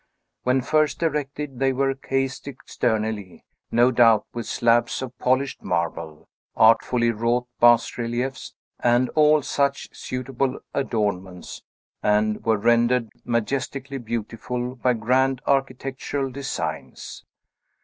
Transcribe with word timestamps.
When 0.41 0.61
first 0.61 1.03
erected, 1.03 1.59
they 1.59 1.71
were 1.73 1.93
cased 1.93 2.47
externally, 2.47 3.45
no 3.69 3.91
doubt, 3.91 4.25
with 4.33 4.47
slabs 4.47 5.03
of 5.03 5.15
polished 5.19 5.61
marble, 5.61 6.27
artfully 6.57 7.11
wrought 7.11 7.47
bas 7.59 7.99
reliefs, 7.99 8.55
and 8.79 9.09
all 9.09 9.43
such 9.43 9.95
suitable 9.95 10.57
adornments, 10.73 11.61
and 12.01 12.43
were 12.43 12.57
rendered 12.57 13.09
majestically 13.25 13.99
beautiful 13.99 14.73
by 14.73 14.93
grand 14.93 15.39
architectural 15.45 16.31
designs. 16.31 17.23